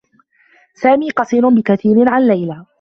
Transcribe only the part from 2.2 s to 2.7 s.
ليلى.